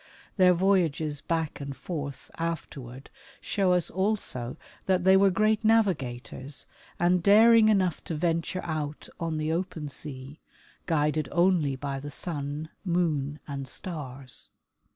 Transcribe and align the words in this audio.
Their 0.37 0.55
voyages 0.55 1.21
back 1.21 1.59
and 1.61 1.75
forth 1.77 2.31
afterward 2.39 3.11
show 3.39 3.73
us 3.73 3.91
also 3.91 4.57
that 4.87 5.03
they 5.03 5.15
were 5.15 5.29
great 5.29 5.63
navigators 5.63 6.65
and 6.99 7.21
daring 7.21 7.69
enough 7.69 8.03
to 8.05 8.15
ven 8.15 8.41
ture 8.41 8.65
out 8.65 9.09
on 9.19 9.37
the 9.37 9.51
open 9.51 9.89
sea, 9.89 10.39
guided 10.87 11.29
only 11.31 11.75
by 11.75 11.99
the 11.99 12.09
sun, 12.09 12.69
moon 12.83 13.39
and 13.47 13.67
stars. 13.67 14.49